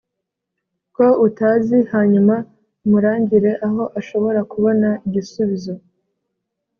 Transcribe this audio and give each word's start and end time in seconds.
ko 0.95 1.05
utakizi 1.25 1.79
Hanyuma 1.93 2.35
umurangire 2.83 3.51
aho 3.67 3.83
ashobora 3.99 4.39
kubona 4.51 4.87
igisubizo 5.07 5.73